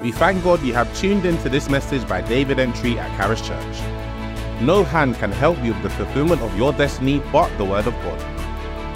[0.00, 3.80] We thank God you have tuned into this message by David Entry at Caris Church.
[4.62, 7.92] No hand can help you with the fulfillment of your destiny but the Word of
[8.02, 8.18] God.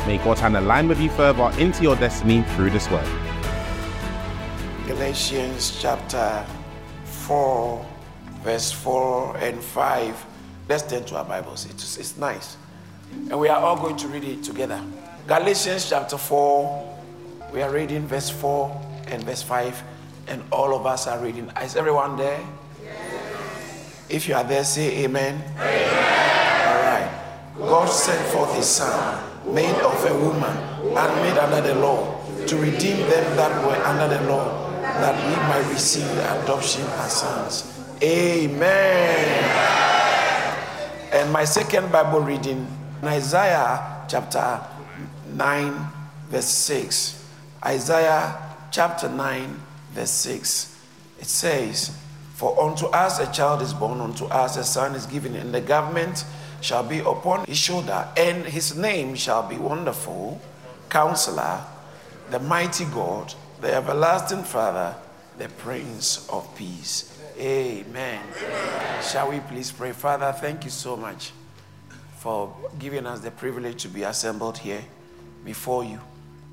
[0.06, 3.06] May God's hand align with you further into your destiny through this Word.
[4.87, 6.42] Galatians chapter
[7.04, 7.86] 4,
[8.42, 10.26] verse 4 and 5.
[10.71, 11.66] Let's turn to our Bibles.
[11.66, 12.56] It's, it's nice.
[13.12, 14.82] And we are all going to read it together.
[15.26, 16.98] Galatians chapter 4,
[17.52, 19.82] we are reading verse 4 and verse 5,
[20.27, 21.51] and all of us are reading.
[21.62, 22.41] Is everyone there?
[22.82, 24.06] Yes.
[24.09, 25.42] If you are there, say amen.
[25.56, 26.69] amen.
[26.69, 27.10] All right.
[27.59, 29.23] God sent forth his son,
[29.55, 30.56] made of a woman,
[30.96, 35.37] and made under the law, to redeem them that were under the law, that we
[35.48, 37.80] might receive adoption as sons.
[38.02, 39.45] Amen.
[41.12, 42.66] And my second Bible reading,
[43.02, 44.60] Isaiah chapter
[45.32, 45.74] 9,
[46.29, 47.24] verse 6.
[47.65, 48.37] Isaiah
[48.70, 49.60] chapter 9,
[49.94, 50.76] verse 6.
[51.20, 51.96] It says,
[52.34, 55.60] For unto us a child is born, unto us a son is given, and the
[55.60, 56.24] government
[56.60, 60.40] shall be upon his shoulder, and his name shall be Wonderful,
[60.88, 61.60] Counselor,
[62.30, 64.95] the Mighty God, the Everlasting Father,
[65.39, 67.19] the Prince of Peace.
[67.39, 68.20] Amen.
[68.36, 69.03] Amen.
[69.03, 69.92] Shall we please pray?
[69.92, 71.33] Father, thank you so much
[72.19, 74.84] for giving us the privilege to be assembled here
[75.45, 76.01] before you.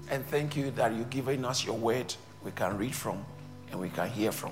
[0.09, 3.23] And thank you that you've given us your word we can read from
[3.71, 4.51] and we can hear from.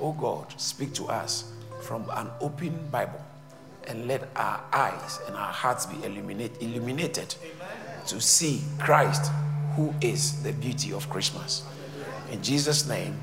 [0.00, 3.20] Oh God, speak to us from an open Bible
[3.86, 8.06] and let our eyes and our hearts be illuminate, illuminated Amen.
[8.06, 9.30] to see Christ,
[9.76, 11.64] who is the beauty of Christmas.
[12.30, 13.18] In Jesus' name,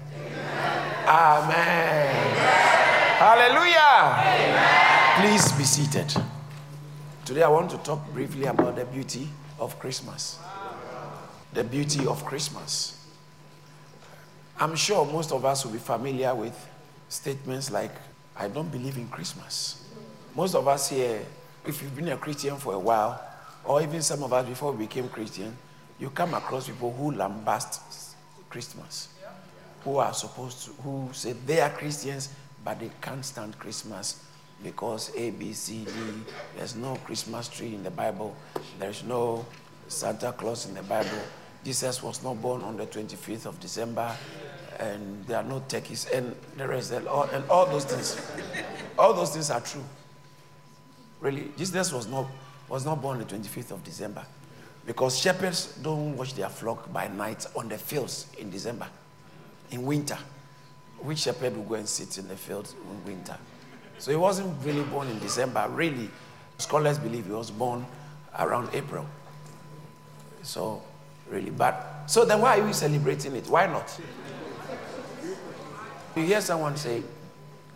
[1.08, 2.14] Amen.
[3.18, 3.78] Hallelujah.
[4.20, 5.22] Amen.
[5.22, 6.14] Please be seated.
[7.24, 10.38] Today I want to talk briefly about the beauty of Christmas.
[11.54, 12.97] The beauty of Christmas.
[14.60, 16.56] I'm sure most of us will be familiar with
[17.10, 17.92] statements like,
[18.36, 19.84] I don't believe in Christmas.
[20.36, 21.22] Most of us here,
[21.66, 23.22] if you've been a Christian for a while,
[23.64, 25.56] or even some of us before we became Christian,
[26.00, 27.80] you come across people who lambast
[28.50, 29.10] Christmas
[29.84, 32.30] who are supposed to, who say they are Christians,
[32.64, 34.24] but they can't stand Christmas
[34.64, 35.92] because A, B, C, D,
[36.58, 38.36] there's no Christmas tree in the Bible,
[38.80, 39.46] there's no
[39.88, 41.22] Santa Claus in the Bible,
[41.64, 44.16] Jesus was not born on the 25th of December,
[44.80, 48.20] and there are no turkeys, and the rest, and all, and all those things.
[48.98, 49.84] All those things are true.
[51.20, 52.28] Really, Jesus was not,
[52.70, 54.26] was not born on the 25th of December
[54.86, 58.88] because shepherds don't watch their flock by night on the fields in December
[59.72, 60.18] in winter.
[61.00, 63.38] Which shepherd would go and sit in the field in winter?
[64.00, 65.68] So he wasn't really born in December.
[65.70, 66.10] Really,
[66.58, 67.86] scholars believe he was born
[68.40, 69.06] around April.
[70.42, 70.82] So,
[71.30, 73.48] really, but so then why are we celebrating it?
[73.48, 74.00] Why not?
[76.16, 77.04] You hear someone say,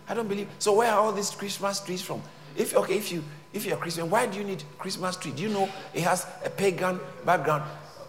[0.07, 0.47] I don't believe.
[0.59, 2.21] So where are all these Christmas trees from?
[2.55, 3.23] If okay, if you
[3.53, 5.31] if you're Christian, why do you need Christmas tree?
[5.31, 7.63] Do you know it has a pagan background?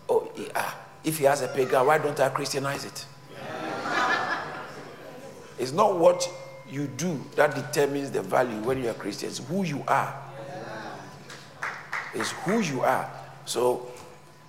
[0.09, 0.73] Oh, yeah.
[1.05, 3.07] If he has a pagan, why don't I Christianize it?
[5.59, 6.29] It's not what
[6.69, 9.29] you do that determines the value when you're Christian.
[9.29, 10.15] It's who you are.
[12.15, 13.11] It's who you are.
[13.45, 13.89] So,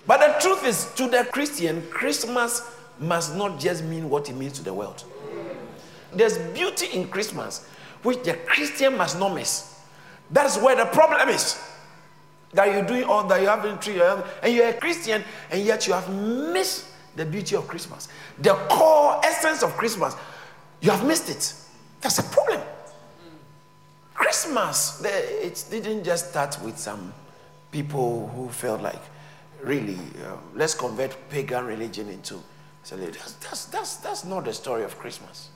[0.05, 2.61] but the truth is, to the Christian, Christmas
[2.99, 5.03] must not just mean what it means to the world.
[6.13, 7.65] There's beauty in Christmas,
[8.03, 9.81] which the Christian must not miss.
[10.29, 11.59] That's where the problem is.
[12.53, 15.87] That you're doing all that, you have been tree, and you're a Christian, and yet
[15.87, 18.09] you have missed the beauty of Christmas.
[18.39, 20.15] The core essence of Christmas
[20.83, 21.53] you have missed it.
[22.01, 22.61] That's a problem.
[24.13, 27.13] Christmas, it didn't just start with some
[27.71, 29.01] people who felt like,
[29.63, 32.39] really, uh, let's convert pagan religion into.
[32.83, 35.49] So that's, that's, that's, that's not the story of Christmas.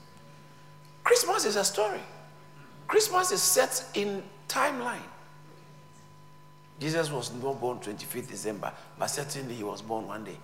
[1.04, 2.00] Christmas is a story.
[2.86, 5.02] Christmas is set in timeline.
[6.80, 10.38] Jesus was not born 25th December, but certainly he was born one day.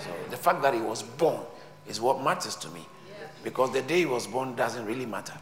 [0.00, 1.40] So the fact that he was born
[1.86, 2.86] is what matters to me.
[3.42, 5.38] Because the day he was born doesn't really matter.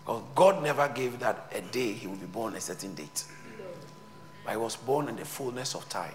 [0.00, 3.24] Because God never gave that a day he would be born a certain date.
[4.48, 6.14] But he was born in the fullness of time.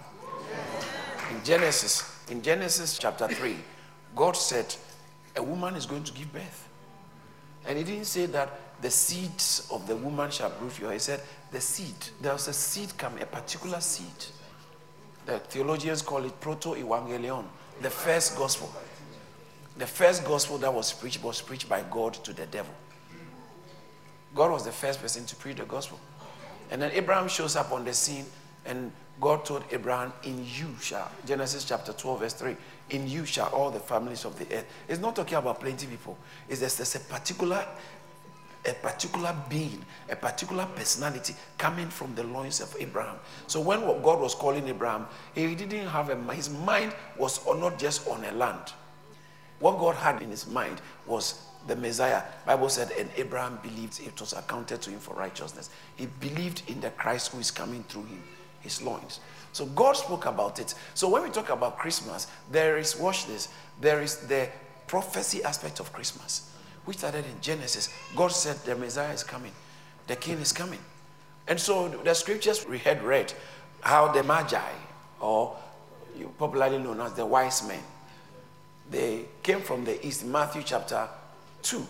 [1.30, 3.54] In Genesis, in Genesis chapter 3,
[4.16, 4.74] God said,
[5.36, 6.68] A woman is going to give birth.
[7.64, 10.88] And he didn't say that the seeds of the woman shall prove you.
[10.88, 11.20] He said,
[11.52, 11.94] The seed.
[12.20, 14.26] There was a seed come, a particular seed.
[15.26, 17.44] The theologians call it proto evangelion,
[17.82, 18.68] the first gospel.
[19.78, 22.74] The first gospel that was preached was preached by God to the devil.
[24.34, 26.00] God was the first person to preach the gospel.
[26.70, 28.26] And then Abraham shows up on the scene
[28.66, 32.56] And God told Abraham, In you shall, Genesis chapter 12, verse 3,
[32.90, 34.66] in you shall all the families of the earth.
[34.88, 36.16] It's not talking about plenty people.
[36.48, 37.64] It's just there's a particular
[38.66, 43.16] a particular being, a particular personality coming from the loins of Abraham.
[43.46, 48.08] So when God was calling Abraham, he didn't have a his mind was not just
[48.08, 48.72] on a land.
[49.58, 52.22] What God had in his mind was the Messiah.
[52.46, 55.70] Bible said, and Abraham believed it was accounted to him for righteousness.
[55.96, 58.22] He believed in the Christ who is coming through him,
[58.60, 59.20] his loins.
[59.52, 60.74] So God spoke about it.
[60.94, 63.48] So when we talk about Christmas, there is, watch this,
[63.80, 64.48] there is the
[64.86, 66.50] prophecy aspect of Christmas,
[66.84, 67.88] which started in Genesis.
[68.16, 69.52] God said the Messiah is coming,
[70.06, 70.80] the King is coming.
[71.46, 73.32] And so the scriptures we had read
[73.80, 74.72] how the Magi,
[75.20, 75.56] or
[76.38, 77.82] popularly known as the wise men,
[78.90, 80.24] they came from the east.
[80.24, 81.08] Matthew chapter
[81.64, 81.84] 2,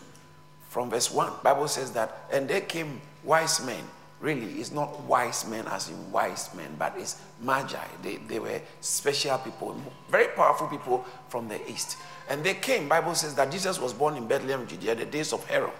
[0.70, 1.32] from verse 1.
[1.42, 3.84] Bible says that, and they came wise men
[4.24, 7.84] really it's not wise men as in wise men, but it's magi.
[8.02, 9.76] They, they were special people,
[10.08, 11.98] very powerful people from the east.
[12.28, 15.44] And they came, Bible says that Jesus was born in Bethlehem, Judea, the days of
[15.44, 15.70] Herod.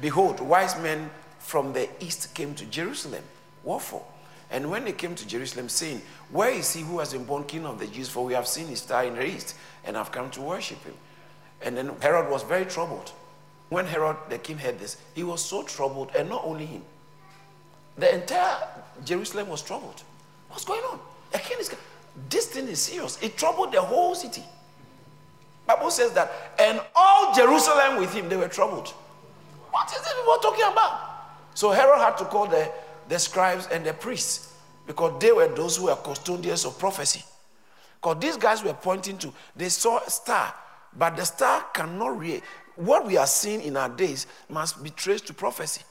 [0.00, 3.22] Behold, wise men from the east came to Jerusalem.
[3.62, 4.04] What for?
[4.50, 7.64] And when they came to Jerusalem, saying, Where is he who has been born king
[7.64, 8.08] of the Jews?
[8.08, 9.54] For we have seen his star in the east,
[9.84, 10.94] and have come to worship him.
[11.62, 13.12] And then Herod was very troubled.
[13.68, 16.82] When Herod the king heard this, he was so troubled, and not only him,
[17.96, 18.56] the entire
[19.04, 20.02] Jerusalem was troubled.
[20.48, 20.98] What's going on?
[21.34, 21.72] A king is
[22.28, 23.22] this thing is serious.
[23.22, 24.42] It troubled the whole city.
[25.66, 28.88] Bible says that, and all Jerusalem with him, they were troubled.
[29.70, 31.10] What is it people talking about?
[31.54, 32.70] So Herod had to call the,
[33.08, 34.54] the scribes and the priests
[34.86, 37.22] because they were those who were custodians of prophecy.
[38.00, 40.52] Because these guys were pointing to, they saw a star,
[40.96, 42.42] but the star cannot read.
[42.76, 45.82] What we are seeing in our days must be traced to prophecy.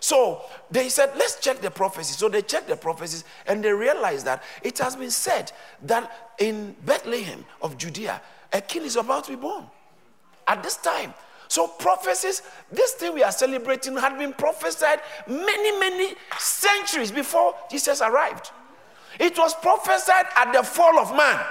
[0.00, 2.14] So they said, let's check the prophecy.
[2.14, 5.52] So they checked the prophecies and they realized that it has been said
[5.82, 8.20] that in Bethlehem of Judea,
[8.52, 9.66] a king is about to be born
[10.48, 11.12] at this time.
[11.48, 12.42] So prophecies,
[12.72, 18.50] this thing we are celebrating had been prophesied many, many centuries before Jesus arrived.
[19.18, 21.44] It was prophesied at the fall of man.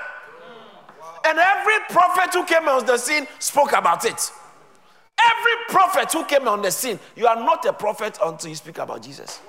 [1.26, 4.32] And every prophet who came on the scene spoke about it.
[5.22, 8.78] Every prophet who came on the scene, you are not a prophet until you speak
[8.78, 9.40] about Jesus.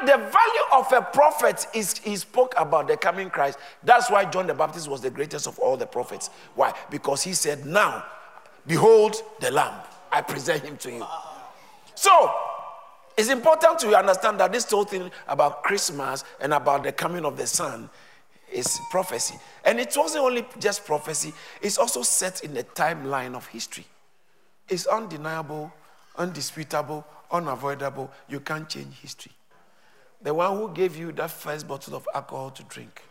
[0.00, 3.58] The value of a prophet is he spoke about the coming Christ.
[3.82, 6.30] That's why John the Baptist was the greatest of all the prophets.
[6.54, 6.72] Why?
[6.88, 8.04] Because he said, Now,
[8.66, 9.74] behold the Lamb.
[10.10, 11.06] I present him to you.
[11.94, 12.32] So,
[13.16, 17.36] it's important to understand that this whole thing about Christmas and about the coming of
[17.36, 17.90] the Son
[18.52, 19.38] is prophecy.
[19.64, 23.86] And it wasn't only just prophecy, it's also set in the timeline of history.
[24.68, 25.72] It's undeniable,
[26.16, 28.10] undisputable, unavoidable.
[28.28, 29.32] You can't change history.
[30.22, 33.02] The one who gave you that first bottle of alcohol to drink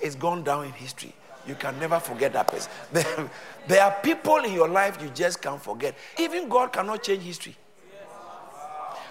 [0.00, 1.12] is gone down in history.
[1.46, 2.70] You can never forget that person.
[2.92, 3.30] There,
[3.66, 5.94] there are people in your life you just can't forget.
[6.18, 7.56] Even God cannot change history.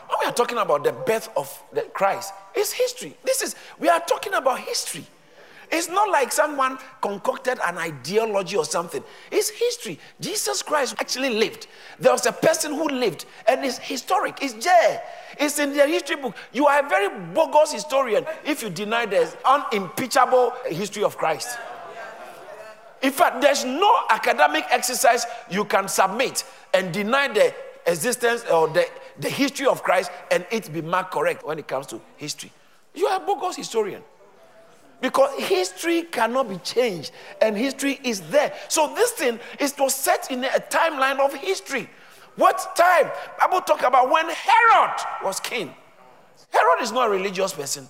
[0.10, 3.16] When we are talking about the birth of the Christ, it's history.
[3.24, 5.06] This is we are talking about history.
[5.72, 9.04] It's not like someone concocted an ideology or something.
[9.32, 10.00] It's history.
[10.20, 11.68] Jesus Christ actually lived.
[12.00, 14.40] There was a person who lived, and it's historic.
[14.42, 15.04] It's there.
[15.40, 16.36] It's in the history book.
[16.54, 21.60] You are a very bogus historian if you deny the unimpeachable history of Christ.
[23.04, 26.44] In fact, there's no academic exercise you can submit
[26.74, 27.54] and deny the
[27.86, 28.86] existence or the,
[29.20, 32.52] the history of Christ and it be marked correct when it comes to history.
[32.94, 34.02] You are a bogus historian.
[35.02, 37.12] Because history cannot be changed,
[37.42, 38.54] and history is there.
[38.68, 41.90] So this thing is to set in a timeline of history.
[42.36, 43.10] What time?
[43.40, 45.74] Bible talk about when Herod was king.
[46.50, 47.88] Herod is not a religious person.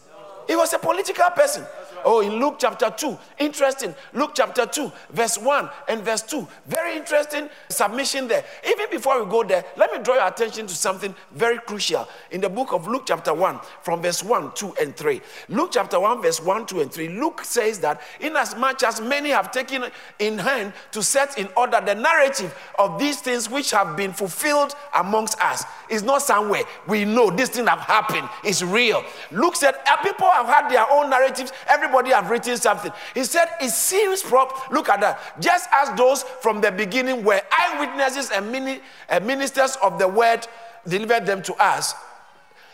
[0.47, 1.65] He was a political person.
[2.05, 3.93] Oh, in Luke chapter 2, interesting.
[4.13, 6.47] Luke chapter 2, verse 1 and verse 2.
[6.67, 8.43] Very interesting submission there.
[8.67, 12.41] Even before we go there, let me draw your attention to something very crucial in
[12.41, 15.21] the book of Luke chapter 1, from verse 1, 2, and 3.
[15.49, 17.09] Luke chapter 1, verse 1, 2, and 3.
[17.09, 19.85] Luke says that inasmuch as many have taken
[20.19, 24.75] in hand to set in order the narrative of these things which have been fulfilled
[24.95, 26.63] amongst us, is not somewhere.
[26.87, 29.03] We know this thing have happened, it's real.
[29.31, 31.51] Luke said, people have had their own narratives.
[31.67, 32.91] Every everybody have written something.
[33.13, 34.71] He said, It seems prop.
[34.71, 35.41] Look at that.
[35.41, 38.81] Just as those from the beginning were eyewitnesses and mini,
[39.23, 40.47] ministers of the word
[40.87, 41.95] delivered them to us.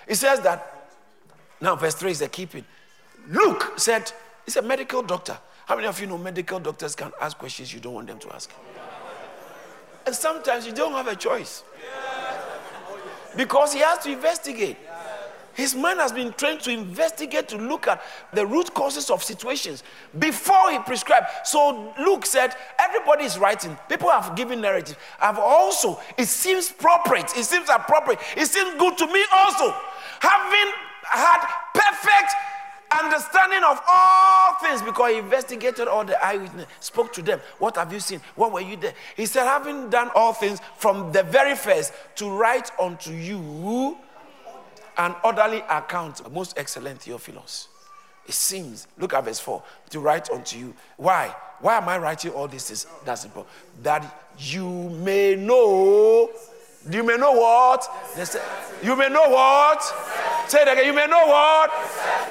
[0.08, 0.88] He says that,
[1.62, 2.66] now verse 3 is the keeping.
[3.30, 4.12] Luke said,
[4.46, 5.38] He's a medical doctor.
[5.66, 8.34] How many of you know medical doctors can ask questions you don't want them to
[8.34, 8.52] ask?
[10.06, 11.64] And sometimes you don't have a choice.
[13.36, 14.78] Because he has to investigate.
[15.56, 18.02] His mind has been trained to investigate, to look at
[18.34, 19.84] the root causes of situations
[20.20, 21.28] before he prescribed.
[21.46, 23.78] So Luke said, everybody is writing.
[23.90, 24.98] People have given narrative.
[25.20, 27.36] I've also, it seems appropriate.
[27.38, 28.20] It seems appropriate.
[28.36, 29.74] It seems good to me also.
[30.20, 32.34] Having had perfect
[33.04, 37.40] understanding of all things because he investigated all the eyewitnesses, spoke to them.
[37.60, 38.22] What have you seen?
[38.36, 38.94] What were you there?
[39.16, 43.98] He said, having done all things from the very first to write unto you
[44.98, 47.68] an orderly account, most excellent Theophilus.
[48.28, 49.62] It seems, look at verse 4,
[49.92, 50.74] to write unto you.
[50.98, 51.36] Why?
[51.60, 52.72] Why am I writing all this?
[52.72, 53.46] Is that simple?
[53.84, 56.32] That you may know.
[56.90, 57.88] You may know what?
[58.84, 59.82] You may know what?
[60.48, 60.86] Say it again.
[60.86, 61.72] You may know what?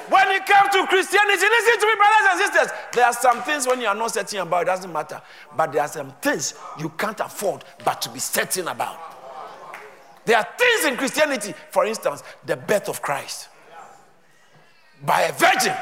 [0.09, 2.77] When it comes to Christianity, listen to me, brothers and sisters.
[2.93, 5.21] There are some things when you are not certain about, it doesn't matter.
[5.55, 9.14] But there are some things you can't afford but to be certain about.
[10.25, 13.49] There are things in Christianity, for instance, the birth of Christ
[15.03, 15.75] by a virgin.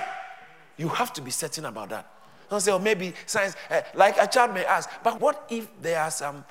[0.78, 2.10] You have to be certain about that.
[2.50, 6.00] Don't say, oh, maybe science, uh, like a child may ask, but what if there
[6.00, 6.44] are some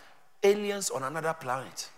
[0.42, 1.90] aliens on another planet?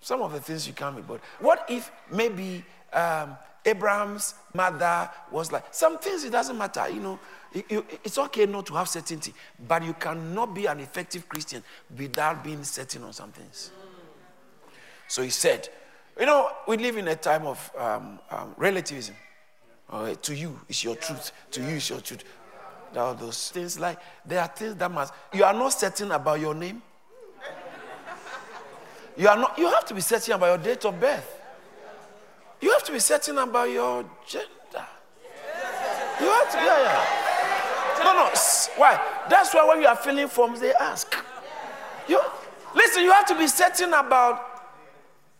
[0.00, 5.52] Some of the things you can't be, but what if maybe um, Abraham's mother was
[5.52, 7.18] like, some things it doesn't matter, you know,
[7.54, 9.32] it's okay not to have certainty,
[9.66, 11.62] but you cannot be an effective Christian
[11.96, 13.70] without being certain on some things.
[15.08, 15.68] So he said,
[16.18, 19.14] You know, we live in a time of um, um, relativism.
[20.22, 21.32] To you, it's your truth.
[21.52, 22.24] To you, it's your truth.
[22.96, 26.54] All those things like, there are things that must, you are not certain about your
[26.54, 26.82] name.
[29.16, 31.40] You, are not, you have to be certain about your date of birth.
[32.60, 34.86] You have to be certain about your gender.
[36.20, 38.02] You have to, yeah, yeah.
[38.04, 38.30] No, no.
[38.76, 39.00] Why?
[39.28, 41.14] That's why when you are filling forms, they ask.
[42.08, 42.20] You,
[42.74, 44.45] listen, you have to be certain about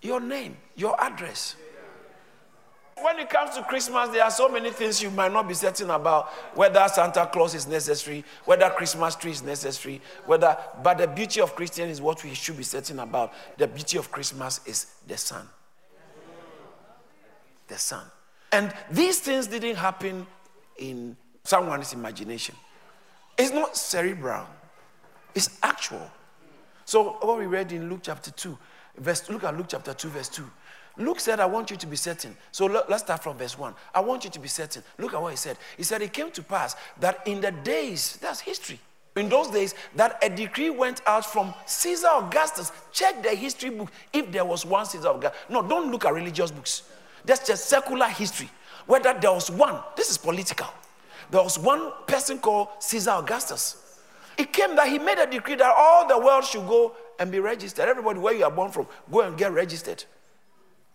[0.02, 1.56] your name, your address.
[3.02, 5.90] When it comes to Christmas, there are so many things you might not be certain
[5.90, 10.56] about whether Santa Claus is necessary, whether Christmas tree is necessary, whether.
[10.82, 13.34] But the beauty of Christian is what we should be certain about.
[13.58, 15.46] The beauty of Christmas is the son.
[17.68, 18.04] The son.
[18.50, 20.26] And these things didn't happen
[20.78, 22.54] in someone's imagination.
[23.36, 24.46] It's not cerebral,
[25.34, 26.10] it's actual.
[26.86, 28.56] So, what we read in Luke chapter 2,
[28.98, 30.44] Verse, look at Luke chapter 2, verse 2.
[30.98, 32.34] Luke said, I want you to be certain.
[32.52, 33.74] So let's start from verse 1.
[33.94, 34.82] I want you to be certain.
[34.98, 35.58] Look at what he said.
[35.76, 38.80] He said, It came to pass that in the days, that's history.
[39.14, 42.70] In those days, that a decree went out from Caesar Augustus.
[42.92, 45.38] Check the history book if there was one Caesar Augustus.
[45.48, 46.82] No, don't look at religious books.
[47.24, 48.50] That's just secular history.
[48.86, 50.68] Whether there was one, this is political.
[51.30, 53.85] There was one person called Caesar Augustus.
[54.38, 57.40] It came that he made a decree that all the world should go and be
[57.40, 57.88] registered.
[57.88, 60.04] Everybody, where you are born from, go and get registered.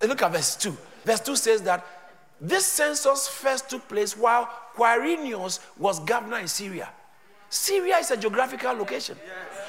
[0.01, 0.75] Look at verse 2.
[1.05, 1.86] Verse 2 says that
[2.39, 6.89] this census first took place while Quirinius was governor in Syria.
[7.50, 9.17] Syria is a geographical location.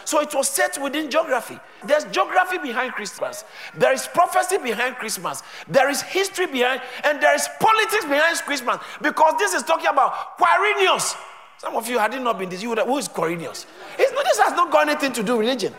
[0.04, 1.58] So it was set within geography.
[1.84, 3.44] There's geography behind Christmas.
[3.74, 5.42] There is prophecy behind Christmas.
[5.68, 8.78] There is history behind, and there is politics behind Christmas.
[9.00, 11.16] Because this is talking about Quirinius.
[11.62, 13.66] Some of you had it not been this, you would have, who is Quirinius?
[13.96, 15.72] It's not, this has not got anything to do with religion.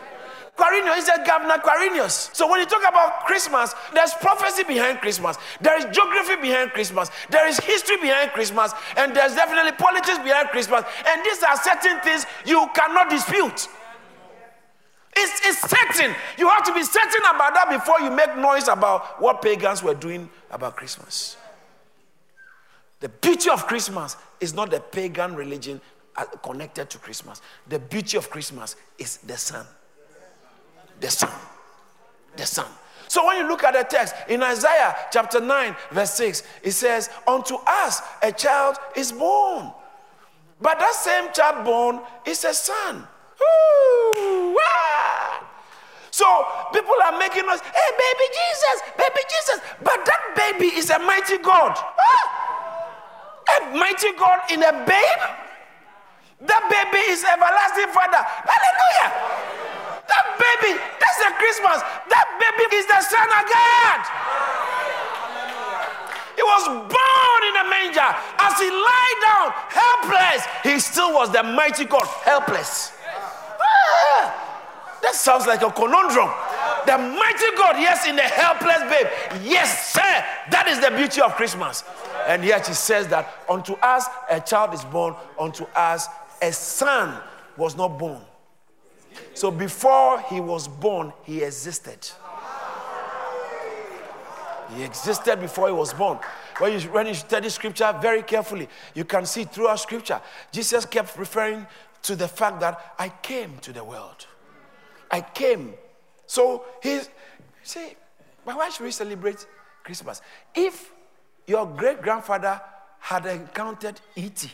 [0.55, 2.33] Quirinius is a governor Quirinius.
[2.33, 7.11] So when you talk about Christmas, there's prophecy behind Christmas, there is geography behind Christmas,
[7.29, 10.85] there is history behind Christmas, and there's definitely politics behind Christmas.
[11.05, 13.67] And these are certain things you cannot dispute.
[15.17, 16.15] It's, it's certain.
[16.37, 19.95] You have to be certain about that before you make noise about what pagans were
[19.95, 21.35] doing about Christmas.
[23.03, 25.81] The beauty of Christmas is not the pagan religion
[26.15, 27.41] uh, connected to Christmas.
[27.67, 29.65] The beauty of Christmas is the son.
[31.01, 31.29] The son.
[32.37, 32.67] The son.
[33.09, 37.09] So when you look at the text in Isaiah chapter 9, verse 6, it says,
[37.27, 39.73] Unto us a child is born.
[40.61, 42.95] But that same child born is a son.
[42.95, 45.45] Ooh, ah.
[46.09, 46.23] So
[46.73, 49.59] people are making us, hey, baby Jesus, baby Jesus.
[49.83, 51.75] But that baby is a mighty God.
[51.75, 52.43] Ah.
[53.43, 55.23] A mighty God in a babe.
[56.43, 58.19] That baby is everlasting Father.
[58.19, 59.09] Hallelujah.
[60.07, 61.79] That baby, that's the Christmas.
[62.11, 64.01] That baby is the Son of God.
[66.35, 68.09] He was born in a manger.
[68.39, 72.91] As he lay down, helpless, he still was the mighty God, helpless.
[73.61, 76.27] Ah, that sounds like a conundrum.
[76.85, 79.07] The mighty God, yes, in the helpless babe.
[79.43, 80.25] Yes, sir.
[80.51, 81.83] That is the beauty of Christmas.
[82.27, 86.07] And yet he says that unto us a child is born, unto us
[86.41, 87.21] a son
[87.57, 88.21] was not born.
[89.33, 92.09] So before he was born, he existed.
[94.75, 96.19] He existed before he was born.
[96.57, 101.17] When you, when you study scripture very carefully, you can see throughout scripture, Jesus kept
[101.17, 101.65] referring
[102.03, 104.27] to the fact that I came to the world.
[105.09, 105.73] I came.
[106.25, 107.09] So he's,
[107.63, 107.95] see,
[108.45, 109.45] but why should we celebrate
[109.83, 110.21] Christmas?
[110.53, 110.91] If
[111.47, 112.61] your great grandfather
[112.99, 114.49] had encountered E.T.,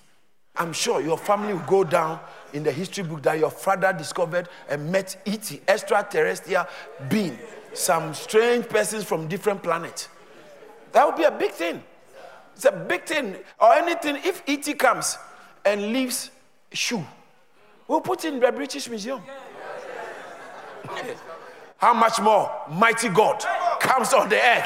[0.56, 2.20] I'm sure your family will go down
[2.52, 6.66] in the history book that your father discovered and met E.T., extraterrestrial
[7.10, 7.38] being,
[7.74, 10.10] some strange persons from different planets.
[10.92, 11.82] That would be a big thing.
[12.56, 13.38] It's a big thing.
[13.60, 14.74] Or anything, if E.T.
[14.74, 15.18] comes
[15.64, 16.32] and leaves
[16.74, 17.06] shoe,
[17.88, 19.22] we'll put it in the British Museum.
[21.78, 23.46] How much more mighty God
[23.80, 24.66] comes on the earth?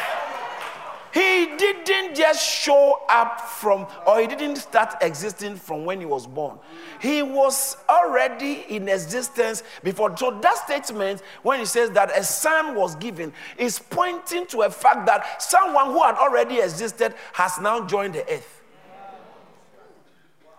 [1.13, 6.25] He didn't just show up from, or he didn't start existing from when he was
[6.25, 6.58] born.
[7.00, 10.17] He was already in existence before.
[10.17, 14.72] So that statement, when he says that a son was given, is pointing to a
[14.72, 18.62] fact that someone who had already existed has now joined the earth.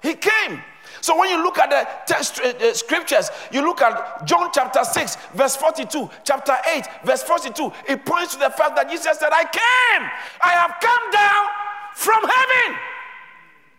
[0.02, 0.62] He came.
[1.04, 4.82] So when you look at the text, uh, uh, scriptures, you look at John chapter
[4.82, 9.28] 6, verse 42, chapter 8, verse 42, it points to the fact that Jesus said,
[9.30, 10.08] I came,
[10.40, 11.44] I have come down
[11.94, 12.80] from heaven.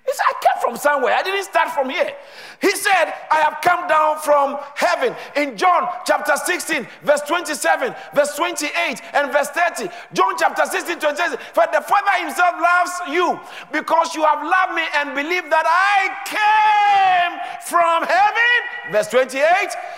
[0.05, 1.15] He said, I came from somewhere.
[1.15, 2.13] I didn't start from here.
[2.61, 5.15] He said, I have come down from heaven.
[5.35, 9.89] In John chapter 16, verse 27, verse 28, and verse 30.
[10.13, 11.39] John chapter 16, 27.
[11.53, 13.39] For the Father himself loves you
[13.71, 17.33] because you have loved me and believed that I came
[17.65, 18.93] from heaven.
[18.93, 19.41] Verse 28.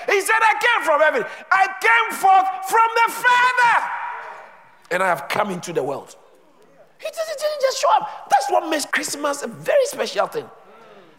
[0.07, 1.25] He said, I came from heaven.
[1.51, 3.91] I came forth from the Father.
[4.91, 6.15] And I have come into the world.
[6.99, 8.29] He didn't just show up.
[8.29, 10.49] That's what makes Christmas a very special thing.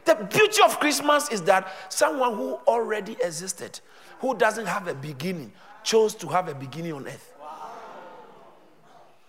[0.05, 3.81] The beauty of Christmas is that someone who already existed,
[4.21, 5.53] who doesn't have a beginning,
[5.85, 7.35] chose to have a beginning on earth.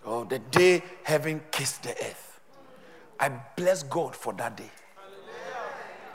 [0.05, 2.39] Oh, the day heaven kissed the earth.
[3.19, 4.71] I bless God for that day.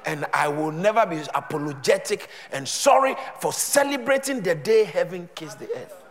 [0.07, 5.69] And I will never be apologetic and sorry for celebrating the day heaven kissed the
[5.77, 6.04] earth.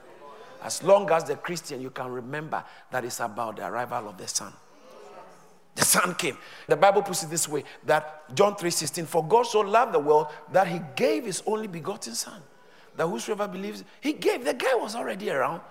[0.64, 4.28] As long as the Christian, you can remember that it's about the arrival of the
[4.28, 4.54] Son.
[5.76, 6.38] The Son came.
[6.68, 10.28] The Bible puts it this way that John 3:16, for God so loved the world
[10.52, 12.42] that he gave his only begotten Son.
[12.96, 14.46] That whosoever believes, he gave.
[14.46, 15.62] The guy was already around,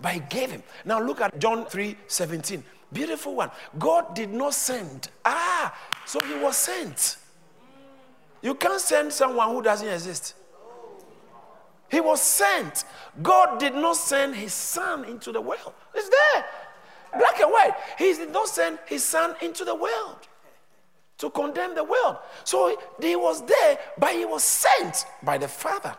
[0.00, 0.62] but he gave him.
[0.84, 2.62] Now look at John 3:17.
[2.92, 3.50] Beautiful one.
[3.78, 5.08] God did not send.
[5.24, 7.16] Ah, so he was sent.
[8.42, 10.34] You can't send someone who doesn't exist.
[11.92, 12.84] He was sent.
[13.22, 15.74] God did not send his son into the world.
[15.94, 16.44] It's there.
[17.18, 17.74] Black and white.
[17.98, 20.26] He did not send his son into the world
[21.18, 22.16] to condemn the world.
[22.44, 25.94] So he was there, but he was sent by the Father.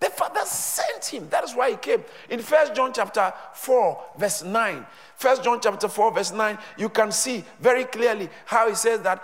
[0.00, 1.28] The Father sent him.
[1.28, 2.02] That is why he came.
[2.30, 4.86] In First John chapter 4, verse 9.
[5.16, 9.22] First John chapter 4, verse 9, you can see very clearly how he says that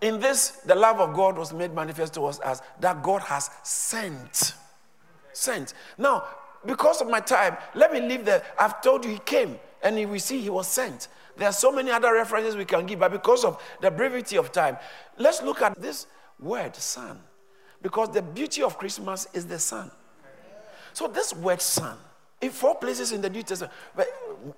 [0.00, 3.50] in this, the love of God was made manifest to us as that God has
[3.62, 4.54] sent.
[5.32, 5.74] Sent.
[5.96, 6.24] Now,
[6.64, 8.42] because of my time, let me leave there.
[8.58, 11.08] I've told you he came and we see he was sent.
[11.36, 14.52] There are so many other references we can give, but because of the brevity of
[14.52, 14.78] time,
[15.18, 16.06] let's look at this
[16.40, 17.20] word, son.
[17.82, 19.90] Because the beauty of Christmas is the son.
[20.92, 21.98] So this word son,
[22.40, 23.72] in four places in the New Testament,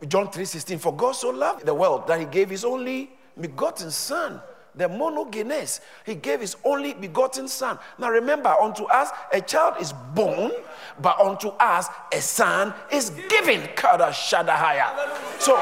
[0.06, 4.40] John 3:16, for God so loved the world that he gave his only begotten son
[4.78, 5.80] the monogenes.
[6.06, 7.78] He gave his only begotten son.
[7.98, 10.52] Now remember, unto us a child is born,
[11.00, 13.68] but unto us a son is given.
[15.38, 15.56] So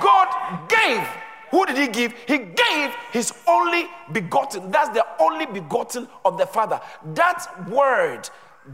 [0.00, 1.06] God gave.
[1.50, 2.14] Who did he give?
[2.28, 4.70] He gave his only begotten.
[4.70, 6.80] That's the only begotten of the Father.
[7.14, 8.30] That word,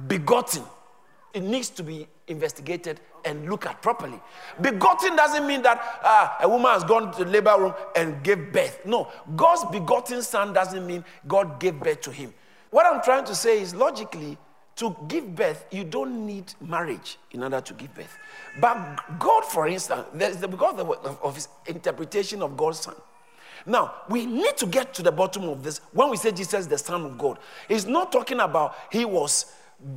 [0.06, 0.62] begotten,
[1.32, 4.20] it needs to be investigated and look at properly.
[4.60, 8.52] Begotten doesn't mean that uh, a woman has gone to the labor room and gave
[8.52, 8.86] birth.
[8.86, 12.32] No, God's begotten son doesn't mean God gave birth to him.
[12.70, 14.38] What I'm trying to say is logically,
[14.76, 18.16] to give birth, you don't need marriage in order to give birth.
[18.60, 20.90] But God, for instance, there's the, because of,
[21.22, 22.94] of his interpretation of God's son.
[23.64, 25.80] Now, we need to get to the bottom of this.
[25.92, 29.52] When we say Jesus, the Son of God, he's not talking about he was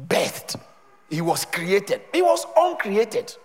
[0.08, 0.60] birthed.
[1.10, 2.02] He was created.
[2.14, 3.36] He was uncreated.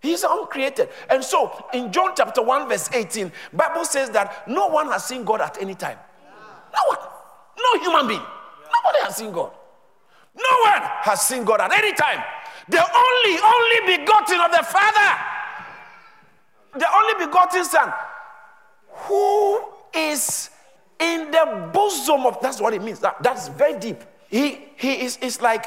[0.00, 0.90] He's uncreated.
[1.08, 5.24] And so in John chapter 1, verse 18, Bible says that no one has seen
[5.24, 5.98] God at any time.
[6.74, 6.98] No one.
[7.58, 8.20] No human being.
[8.20, 9.52] Nobody has seen God.
[10.36, 12.22] No one has seen God at any time.
[12.68, 15.20] The only, only begotten of the Father.
[16.74, 17.92] The only begotten Son.
[18.88, 20.50] Who is
[20.98, 23.00] in the bosom of that's what it means.
[23.00, 24.02] That, that's very deep.
[24.28, 25.66] He he is, is like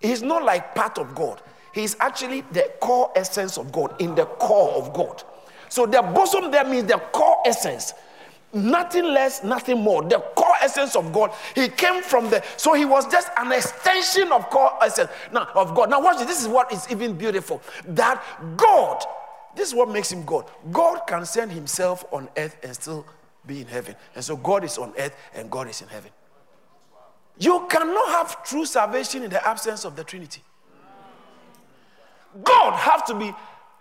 [0.00, 1.42] He's not like part of God.
[1.72, 5.22] He's actually the core essence of God, in the core of God.
[5.68, 7.94] So the bosom there means the core essence.
[8.52, 10.02] Nothing less, nothing more.
[10.02, 11.30] The core essence of God.
[11.54, 15.76] He came from the, so he was just an extension of core essence now, of
[15.76, 15.90] God.
[15.90, 16.26] Now, watch this.
[16.26, 17.62] This is what is even beautiful.
[17.86, 18.20] That
[18.56, 19.04] God,
[19.54, 20.50] this is what makes him God.
[20.72, 23.06] God can send himself on earth and still
[23.46, 23.94] be in heaven.
[24.16, 26.10] And so God is on earth and God is in heaven.
[27.40, 30.42] You cannot have true salvation in the absence of the Trinity.
[32.44, 33.34] God have to be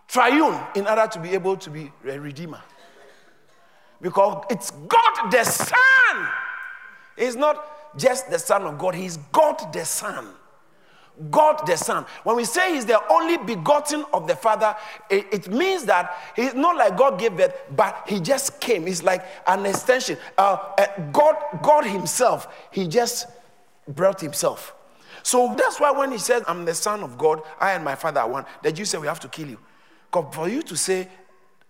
[0.08, 2.62] triune in order to be able to be a redeemer.
[4.02, 6.28] Because it's God the Son.
[7.18, 10.30] He's not just the Son of God, He's God the Son.
[11.30, 12.06] God the Son.
[12.24, 14.74] When we say He's the only begotten of the Father,
[15.10, 18.88] it, it, means that He's not like God gave birth, but He just came.
[18.88, 20.18] He's like an extension.
[20.38, 23.28] Uh, uh, God, God Himself, He just
[23.90, 24.74] brought Himself.
[25.24, 28.22] So that's why when He says, I'm the Son of God, I and my Father
[28.22, 29.60] are one, the Jews say, We have to kill you.
[30.12, 31.08] Because for you to say,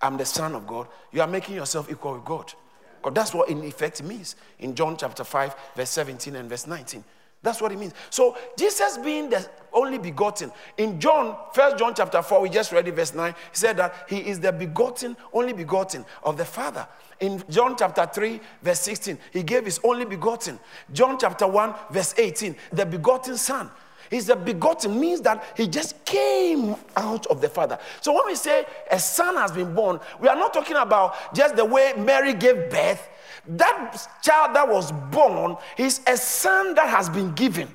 [0.01, 2.53] I'm the Son of God, you are making yourself equal with God.
[2.97, 7.03] Because that's what in effect means in John chapter 5, verse 17 and verse 19.
[7.41, 7.93] That's what it means.
[8.09, 10.51] So Jesus being the only begotten.
[10.77, 13.93] In John, First John chapter 4, we just read it, verse 9, he said that
[14.09, 16.87] he is the begotten, only begotten of the Father.
[17.21, 20.59] In John chapter 3, verse 16, he gave his only begotten.
[20.91, 23.69] John chapter 1, verse 18, the begotten Son.
[24.09, 27.77] He's the begotten means that he just came out of the Father.
[28.01, 31.55] So when we say a son has been born, we are not talking about just
[31.55, 33.07] the way Mary gave birth.
[33.49, 37.67] That child that was born is a son that has been given.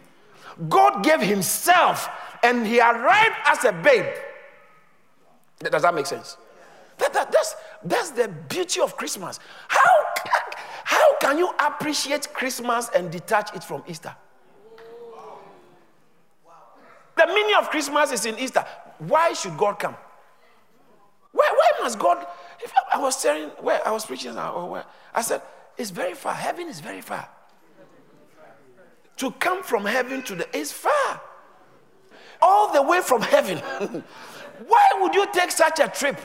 [0.69, 2.09] God gave himself
[2.45, 4.07] and he arrived as a babe.
[5.59, 6.37] Does that make sense?
[6.99, 9.41] That, that, that's, that's the beauty of Christmas.
[9.67, 10.05] How,
[10.85, 14.15] how can you appreciate Christmas and detach it from Easter?
[17.17, 18.65] The meaning of Christmas is in Easter.
[18.99, 19.97] Why should God come?
[21.33, 22.25] Why, why must God?
[22.63, 25.43] If I was saying where I was preaching, uh, or where I said
[25.77, 26.35] it's very far.
[26.35, 27.29] Heaven is very far.
[29.19, 31.21] To come from heaven to the is far.
[32.43, 33.59] All the way from heaven.
[34.67, 36.21] why would you take such a trip?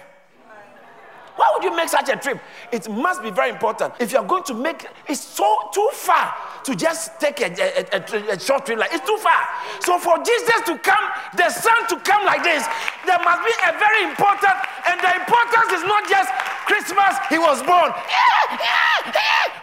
[1.39, 2.37] Why would you make such a trip?
[2.69, 3.93] It must be very important.
[3.97, 8.35] If you're going to make it's so too far to just take a, a, a,
[8.35, 9.47] a, short trip like it's too far.
[9.79, 10.99] So for Jesus to come,
[11.39, 12.67] the Son to come like this,
[13.07, 14.51] there must be a very important,
[14.83, 16.27] and the importance is not just
[16.67, 17.95] Christmas, he was born.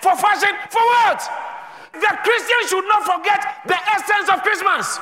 [0.01, 1.21] For fashion, for what?
[1.93, 4.97] The Christian should not forget the essence of Christmas.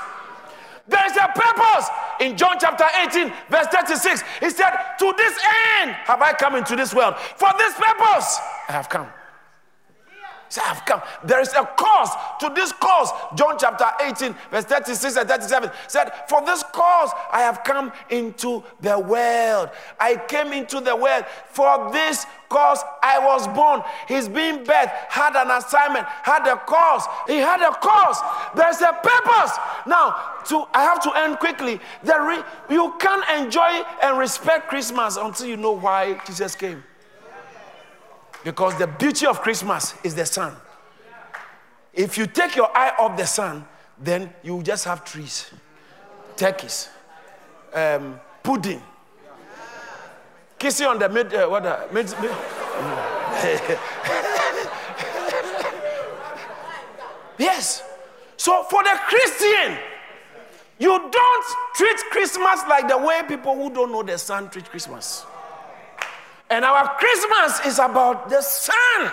[0.86, 1.88] There is a purpose.
[2.20, 5.38] In John chapter 18, verse 36, he said, To this
[5.80, 7.16] end have I come into this world.
[7.18, 9.08] For this purpose I have come.
[10.48, 11.02] Say, I've come.
[11.24, 13.10] There is a cause to this cause.
[13.36, 18.62] John chapter 18, verse 36 and 37 said, For this cause I have come into
[18.80, 19.70] the world.
[19.98, 21.24] I came into the world.
[21.48, 23.82] For this cause I was born.
[24.06, 27.04] He's being birthed, had an assignment, had a cause.
[27.26, 28.20] He had a cause.
[28.54, 29.58] There's a purpose.
[29.86, 30.14] Now,
[30.46, 31.80] to I have to end quickly.
[32.04, 36.84] Re, you can't enjoy and respect Christmas until you know why Jesus came.
[38.44, 40.54] Because the beauty of Christmas is the son.
[41.94, 43.64] If you take your eye off the son,
[43.98, 45.50] then you just have trees,
[46.36, 46.90] turkeys,
[47.72, 48.82] um, pudding,
[50.58, 52.30] kissing on the mid, uh, what, uh, mid, mid
[57.38, 57.82] yes.
[58.36, 59.78] So for the Christian,
[60.78, 65.24] you don't treat Christmas like the way people who don't know the son treat Christmas.
[66.50, 69.12] And our Christmas is about the Son.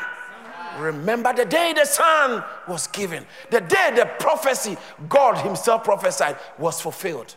[0.80, 4.78] Remember the day the Son was given, the day the prophecy
[5.10, 7.36] God Himself prophesied was fulfilled.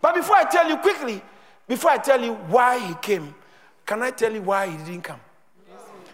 [0.00, 1.22] But before I tell you quickly,
[1.66, 3.34] before I tell you why He came,
[3.86, 5.20] can I tell you why He didn't come?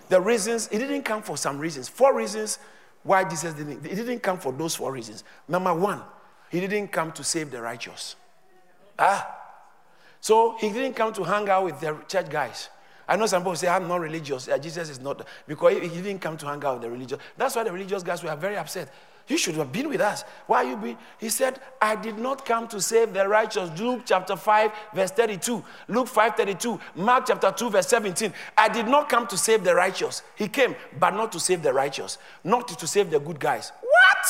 [0.09, 1.89] The reasons, He didn't come for some reasons.
[1.89, 2.59] Four reasons
[3.03, 3.85] why Jesus didn't.
[3.85, 5.25] He didn't come for those four reasons.
[5.49, 6.03] Number one,
[6.51, 8.17] He didn't come to save the righteous.
[8.99, 9.42] Ah,
[10.23, 12.71] so He didn't come to hang out with the church guys.
[13.07, 14.49] I know some people say, I'm not religious.
[14.61, 17.19] Jesus is not, because he didn't come to hang out with the religious.
[17.37, 18.91] That's why the religious guys were very upset.
[19.29, 20.25] You should have been with us.
[20.47, 20.97] Why you be?
[21.19, 23.71] He said, I did not come to save the righteous.
[23.79, 25.63] Luke chapter 5, verse 32.
[25.89, 26.81] Luke 5, 32.
[26.97, 28.33] Mark chapter 2, verse 17.
[28.57, 30.23] I did not come to save the righteous.
[30.37, 33.73] He came, but not to save the righteous, not to save the good guys.
[33.81, 34.27] What?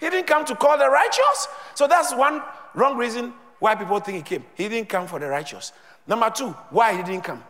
[0.00, 1.48] He didn't come to call the righteous?
[1.74, 2.42] So that's one
[2.74, 3.32] wrong reason
[3.62, 4.44] why people think he came.
[4.56, 5.70] He didn't come for the righteous.
[6.08, 7.44] Number two, why he didn't come?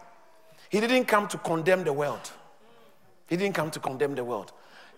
[0.68, 2.30] He didn't come to condemn the world.
[3.30, 4.52] He didn't come to condemn the world.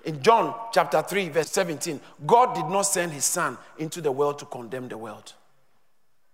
[0.04, 4.40] In John chapter 3, verse 17, God did not send his son into the world
[4.40, 5.34] to condemn the world.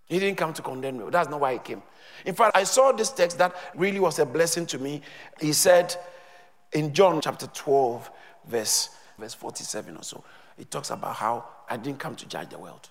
[0.06, 1.04] He didn't come to condemn me.
[1.10, 1.82] That's not why he came.
[2.24, 5.02] In fact, I saw this text that really was a blessing to me.
[5.38, 5.94] He said
[6.72, 8.10] in John chapter 12,
[8.46, 8.88] verse,
[9.18, 10.24] verse 47 or so,
[10.56, 12.88] he talks about how I didn't come to judge the world.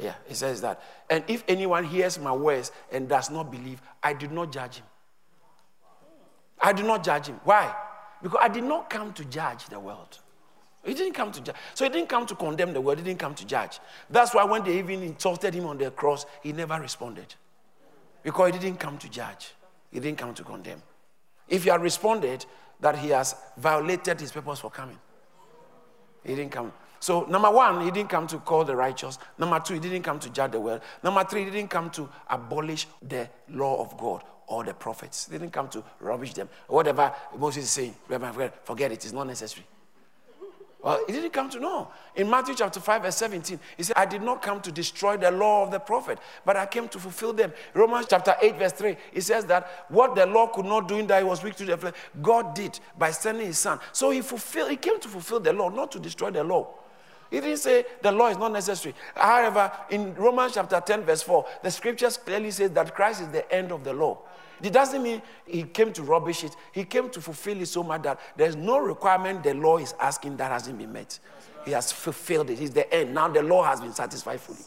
[0.00, 0.82] Yeah, he says that.
[1.08, 4.86] And if anyone hears my words and does not believe, I did not judge him.
[6.60, 7.40] I did not judge him.
[7.44, 7.74] Why?
[8.22, 10.18] Because I did not come to judge the world.
[10.84, 11.56] He didn't come to judge.
[11.74, 13.80] So he didn't come to condemn the world, he didn't come to judge.
[14.08, 17.34] That's why when they even insulted him on the cross, he never responded.
[18.22, 19.54] Because he didn't come to judge,
[19.90, 20.82] he didn't come to condemn.
[21.48, 22.44] If he had responded
[22.80, 24.98] that he has violated his purpose for coming,
[26.24, 26.72] he didn't come.
[27.00, 29.18] So, number one, he didn't come to call the righteous.
[29.38, 30.80] Number two, he didn't come to judge the world.
[31.02, 35.26] Number three, he didn't come to abolish the law of God or the prophets.
[35.30, 36.48] He didn't come to rubbish them.
[36.68, 37.94] Whatever Moses is saying,
[38.64, 39.66] forget it, it's not necessary.
[40.82, 41.88] Well, he didn't come to know.
[42.14, 45.32] In Matthew chapter 5, verse 17, he said, I did not come to destroy the
[45.32, 47.52] law of the prophet, but I came to fulfill them.
[47.74, 51.08] Romans chapter 8, verse 3, it says that what the law could not do in
[51.08, 53.80] that he was weak to the flesh, God did by sending his son.
[53.90, 56.72] So he fulfilled, he came to fulfill the law, not to destroy the law.
[57.30, 58.94] He didn't say the law is not necessary.
[59.14, 63.50] However, in Romans chapter 10, verse 4, the scriptures clearly say that Christ is the
[63.52, 64.18] end of the law.
[64.62, 66.56] It doesn't mean he came to rubbish it.
[66.72, 70.36] He came to fulfill it so much that there's no requirement the law is asking
[70.38, 71.18] that hasn't been met.
[71.64, 72.58] He has fulfilled it.
[72.58, 73.12] He's the end.
[73.12, 74.58] Now the law has been satisfied fully.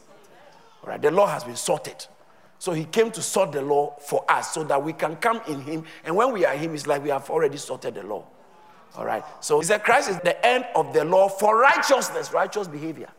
[0.83, 2.05] All right, the law has been sorted.
[2.59, 5.61] So he came to sort the law for us so that we can come in
[5.61, 5.85] him.
[6.03, 8.25] And when we are him, it's like we have already sorted the law.
[8.95, 9.23] All right.
[9.39, 13.09] So he said Christ is the end of the law for righteousness, righteous behavior.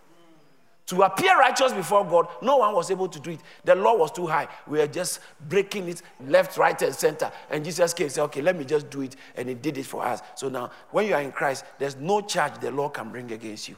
[0.91, 3.41] To appear righteous before God, no one was able to do it.
[3.65, 4.49] The law was too high.
[4.67, 7.31] We were just breaking it left, right, and center.
[7.49, 9.15] And Jesus came and said, Okay, let me just do it.
[9.37, 10.21] And he did it for us.
[10.35, 13.69] So now, when you are in Christ, there's no charge the law can bring against
[13.69, 13.77] you.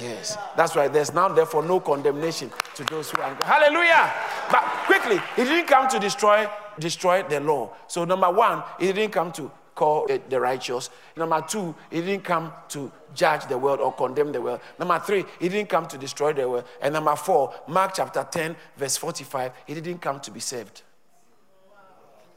[0.00, 0.38] Yes.
[0.56, 0.90] That's right.
[0.90, 3.34] There's now, therefore, no condemnation to those who are.
[3.34, 4.10] Hallelujah.
[4.50, 7.74] But quickly, he didn't come to destroy, destroy the law.
[7.86, 10.90] So, number one, he didn't come to call it the righteous.
[11.16, 14.60] Number two, he didn't come to judge the world or condemn the world.
[14.78, 16.64] Number three, he didn't come to destroy the world.
[16.80, 20.82] And number four, Mark chapter 10, verse 45, he didn't come to be saved.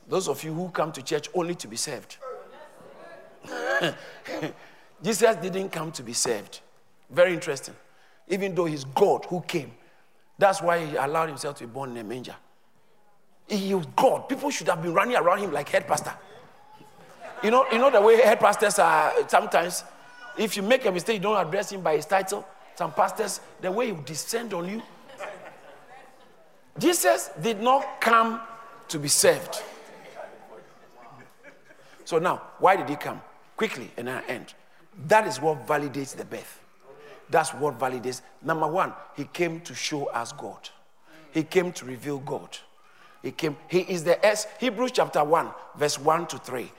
[0.08, 2.18] Those of you who come to church only to be saved.
[5.04, 6.62] Jesus didn't come to be saved.
[7.10, 7.76] Very interesting.
[8.28, 9.72] Even though he's God who came.
[10.38, 12.36] That's why he allowed himself to be born in a manger.
[13.48, 14.28] He was God.
[14.28, 16.14] People should have been running around him like head pastor.
[17.46, 19.84] You know, you know the way head pastors are sometimes,
[20.36, 22.44] if you make a mistake, you don't address him by his title.
[22.74, 24.82] Some pastors, the way he descend on you.
[26.80, 28.42] Jesus did not come
[28.88, 29.62] to be served.
[32.04, 33.22] So now, why did he come?
[33.56, 34.56] Quickly, and I end.
[35.06, 36.60] That is what validates the birth.
[37.30, 38.22] That's what validates.
[38.42, 40.68] Number one, he came to show us God.
[41.32, 42.58] He came to reveal God.
[43.22, 46.72] He came, he is the S, Hebrews chapter 1, verse 1 to 3.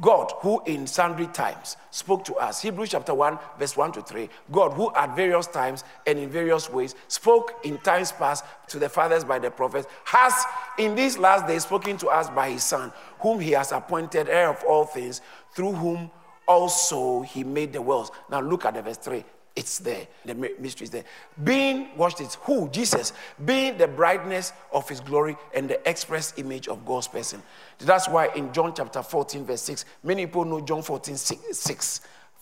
[0.00, 4.28] God, who in sundry times spoke to us, Hebrews chapter 1, verse 1 to 3.
[4.50, 8.88] God, who at various times and in various ways spoke in times past to the
[8.88, 10.32] fathers by the prophets, has
[10.78, 14.48] in these last days spoken to us by his Son, whom he has appointed heir
[14.48, 15.20] of all things,
[15.54, 16.10] through whom
[16.48, 18.10] also he made the worlds.
[18.30, 19.22] Now look at the verse 3.
[19.54, 20.06] It's there.
[20.24, 21.04] The mystery is there.
[21.44, 22.70] Being, watch this, who?
[22.70, 23.12] Jesus.
[23.44, 27.42] Being the brightness of his glory and the express image of God's person.
[27.78, 32.00] That's why in John chapter 14, verse 6, many people know John 14, 6.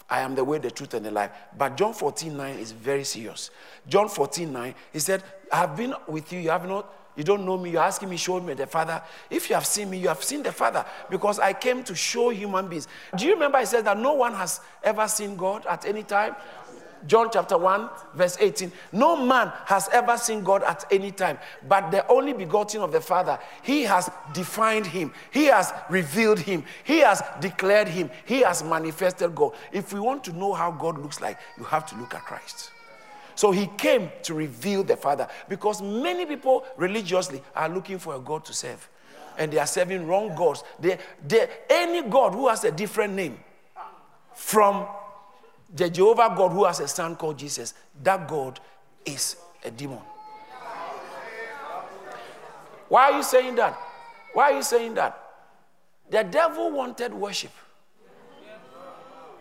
[0.08, 1.30] I am the way, the truth, and the life.
[1.56, 3.50] But John 14, 9 is very serious.
[3.88, 7.44] John 14, 9, he said, I have been with you, you have not you don't
[7.44, 7.70] know me.
[7.70, 9.02] You're asking me, show me the Father.
[9.28, 12.30] If you have seen me, you have seen the Father because I came to show
[12.30, 12.88] human beings.
[13.16, 16.34] Do you remember I said that no one has ever seen God at any time?
[17.06, 18.70] John chapter 1, verse 18.
[18.92, 23.00] No man has ever seen God at any time, but the only begotten of the
[23.00, 28.62] Father, he has defined him, he has revealed him, he has declared him, he has
[28.62, 29.52] manifested God.
[29.72, 32.70] If we want to know how God looks like, you have to look at Christ.
[33.34, 38.18] So he came to reveal the Father because many people religiously are looking for a
[38.18, 38.86] God to serve.
[39.38, 40.62] And they are serving wrong gods.
[40.78, 43.38] They, they, any God who has a different name
[44.34, 44.86] from
[45.74, 48.60] the Jehovah God who has a son called Jesus, that God
[49.04, 50.00] is a demon.
[52.88, 53.78] Why are you saying that?
[54.32, 55.16] Why are you saying that?
[56.10, 57.52] The devil wanted worship.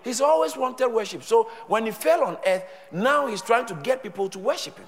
[0.03, 1.23] He's always wanted worship.
[1.23, 4.87] So when he fell on earth, now he's trying to get people to worship him.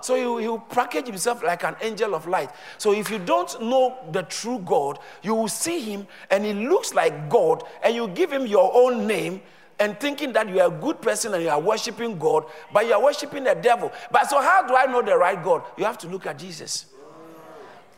[0.00, 2.50] So he will package himself like an angel of light.
[2.76, 6.92] So if you don't know the true God, you will see him and he looks
[6.92, 9.40] like God, and you give him your own name,
[9.82, 12.92] and thinking that you are a good person and you are worshiping God, but you
[12.92, 13.90] are worshiping the devil.
[14.12, 15.64] But so, how do I know the right God?
[15.76, 16.86] You have to look at Jesus.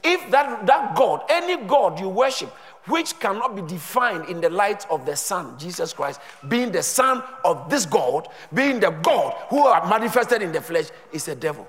[0.03, 2.49] If that, that God, any God you worship,
[2.87, 7.23] which cannot be defined in the light of the Son, Jesus Christ, being the Son
[7.45, 11.67] of this God, being the God who are manifested in the flesh, is a devil.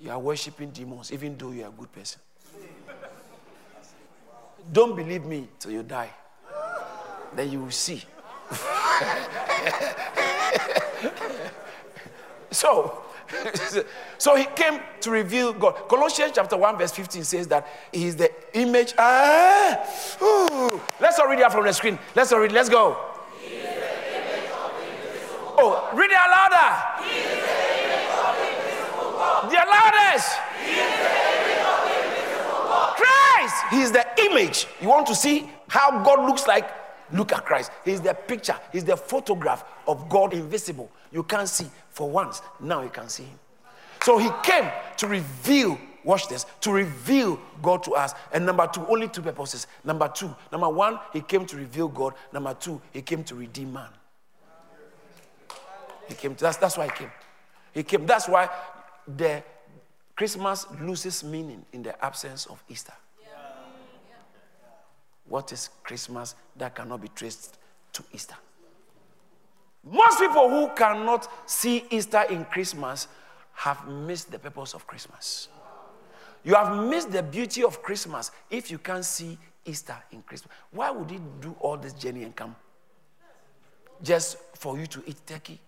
[0.00, 2.20] You are worshiping demons, even though you are a good person.
[4.72, 6.10] Don't believe me till you die.
[7.36, 8.02] Then you will see.
[12.50, 13.02] so,
[14.18, 15.88] so he came to reveal God.
[15.88, 18.94] Colossians chapter 1, verse 15 says that he is the image.
[18.98, 19.78] Ah.
[21.00, 21.98] Let's all read it from the screen.
[22.14, 22.50] Let's all read.
[22.50, 22.54] It.
[22.54, 22.96] Let's go.
[25.62, 26.70] Oh, read it louder.
[29.42, 30.38] The, the loudest.
[32.96, 33.56] Christ.
[33.70, 34.66] He is the image.
[34.80, 36.79] You want to see how God looks like?
[37.12, 37.70] Look at Christ.
[37.84, 40.90] He's the picture, he's the photograph of God invisible.
[41.12, 42.42] You can't see for once.
[42.60, 43.38] Now you can see him.
[44.02, 48.14] So he came to reveal, watch this, to reveal God to us.
[48.32, 49.66] And number two, only two purposes.
[49.84, 52.14] Number two, number one, he came to reveal God.
[52.32, 53.90] Number two, he came to redeem man.
[56.08, 57.10] He came, to, that's, that's why he came.
[57.72, 58.06] He came.
[58.06, 58.48] That's why
[59.06, 59.42] the
[60.16, 62.92] Christmas loses meaning in the absence of Easter.
[65.30, 67.56] What is Christmas that cannot be traced
[67.92, 68.34] to Easter?
[69.84, 73.06] Most people who cannot see Easter in Christmas
[73.52, 75.48] have missed the purpose of Christmas.
[76.42, 80.52] You have missed the beauty of Christmas if you can't see Easter in Christmas.
[80.72, 82.56] Why would he do all this journey and come?
[84.02, 85.60] Just for you to eat turkey?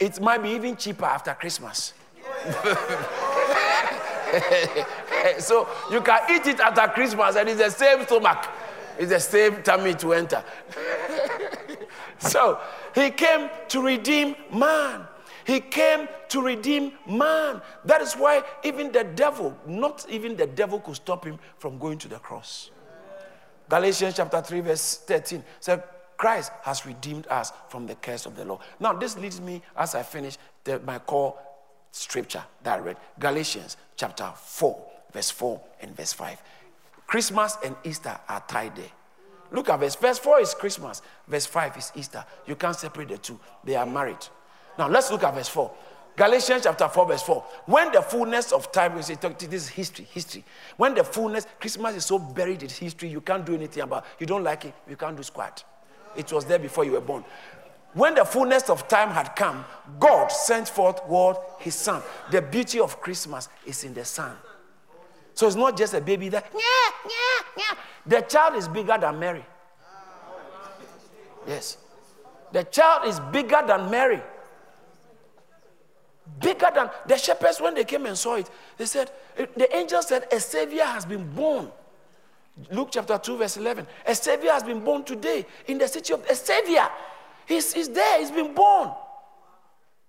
[0.00, 1.94] It might be even cheaper after Christmas.
[5.26, 8.46] Eh, so you can eat it after Christmas and it's the same stomach,
[8.98, 10.42] it's the same tummy to enter.
[12.18, 12.60] so
[12.94, 15.06] he came to redeem man.
[15.44, 17.60] He came to redeem man.
[17.84, 21.98] That is why even the devil, not even the devil could stop him from going
[21.98, 22.70] to the cross.
[23.68, 25.82] Galatians chapter 3, verse 13 said,
[26.16, 28.60] Christ has redeemed us from the curse of the law.
[28.80, 30.38] Now, this leads me, as I finish,
[30.84, 31.36] my core
[31.90, 36.42] scripture that I read Galatians chapter 4, verse 4 and verse 5.
[37.06, 38.90] Christmas and Easter are tied there.
[39.52, 42.24] Look at verse, verse 4 is Christmas, verse 5 is Easter.
[42.46, 44.26] You can't separate the two, they are married.
[44.78, 45.70] Now let's look at verse 4.
[46.16, 47.44] Galatians chapter 4, verse 4.
[47.66, 50.44] When the fullness of time, say, this is history, history.
[50.78, 54.20] When the fullness, Christmas is so buried in history, you can't do anything about it.
[54.20, 55.62] You don't like it, you can't do squat.
[56.16, 57.22] It was there before you were born.
[57.92, 59.64] When the fullness of time had come,
[59.98, 61.56] God sent forth what?
[61.60, 62.02] His son.
[62.30, 64.36] The beauty of Christmas is in the son.
[65.36, 66.60] So it's not just a baby that, yeah,
[67.04, 67.78] yeah, yeah.
[68.06, 69.44] The child is bigger than Mary.
[71.46, 71.76] Yes.
[72.52, 74.22] The child is bigger than Mary.
[76.40, 78.50] Bigger than the shepherds when they came and saw it.
[78.78, 81.70] They said, the angel said, a savior has been born.
[82.70, 83.86] Luke chapter 2, verse 11.
[84.06, 86.88] A savior has been born today in the city of a savior.
[87.44, 88.90] He's, he's there, he's been born.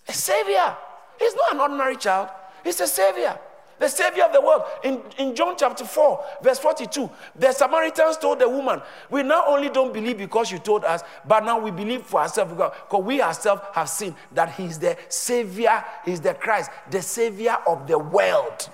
[0.07, 0.77] A savior.
[1.19, 2.29] He's not an ordinary child,
[2.63, 3.37] he's a savior.
[3.79, 4.63] The savior of the world.
[4.83, 9.69] In, in John chapter 4, verse 42, the Samaritans told the woman, We not only
[9.69, 13.61] don't believe because you told us, but now we believe for ourselves because we ourselves
[13.73, 18.69] have seen that He's the Savior, He's the Christ, the Savior of the world.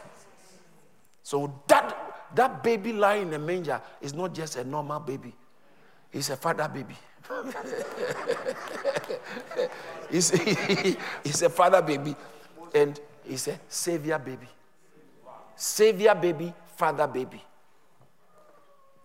[1.21, 5.33] So that, that baby lying in the manger is not just a normal baby,
[6.11, 6.95] it's a father baby.
[10.11, 10.29] he's,
[11.23, 12.15] he's a father baby
[12.75, 14.47] and he's a savior baby.
[15.55, 17.41] Savior baby, father baby,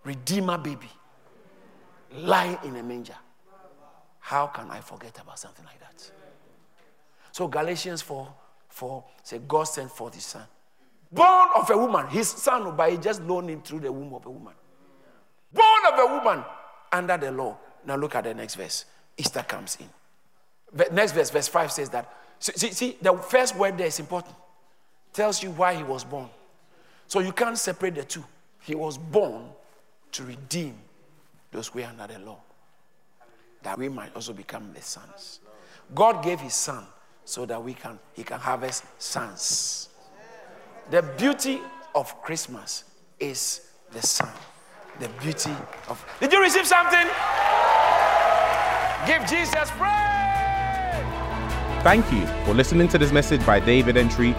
[0.03, 0.89] redeemer baby,
[2.13, 3.15] lying in a manger.
[4.19, 6.11] How can I forget about something like that?
[7.31, 8.27] So Galatians 4
[8.69, 10.43] 4 say God sent forth his son.
[11.11, 14.25] Born of a woman, his son, but he just loaned him through the womb of
[14.25, 14.53] a woman.
[15.51, 16.45] Born of a woman
[16.91, 17.57] under the law.
[17.85, 18.85] Now look at the next verse.
[19.17, 19.89] Easter comes in.
[20.93, 22.13] Next verse, verse 5 says that.
[22.39, 24.35] See, see, the first word there is important.
[25.11, 26.29] Tells you why he was born.
[27.09, 28.23] So you can't separate the two.
[28.61, 29.45] He was born
[30.11, 30.75] to redeem
[31.51, 32.37] those who are under the law,
[33.63, 35.39] that we might also become the sons.
[35.95, 36.85] God gave his son
[37.25, 39.89] so that we can he can harvest sons.
[40.91, 41.59] The beauty
[41.95, 42.83] of Christmas
[43.19, 44.29] is the son.
[44.99, 45.55] The beauty
[45.87, 47.07] of Did you receive something?
[49.07, 50.09] Give Jesus praise.
[51.81, 54.35] Thank you for listening to this message by David Entry.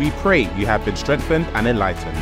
[0.00, 2.16] We pray you have been strengthened and enlightened.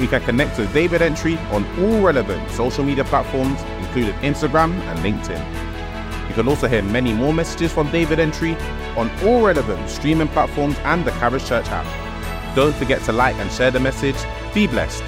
[0.00, 4.98] You can connect with David Entry on all relevant social media platforms, including Instagram and
[5.00, 6.28] LinkedIn.
[6.28, 8.56] You can also hear many more messages from David Entry
[8.96, 12.56] on all relevant streaming platforms and the Caris Church app.
[12.56, 14.16] Don't forget to like and share the message.
[14.54, 15.04] Be blessed